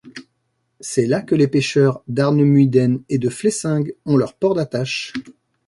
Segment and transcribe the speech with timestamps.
[0.79, 5.13] C'est là que les pêcheurs d'Arnemuiden et de Flessingue ont leur port d'attache.